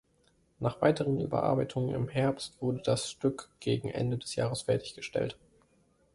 [0.59, 5.37] Nach weiteren Überarbeitungen im Herbst wurde das Stück gegen Ende des Jahres fertiggestellt.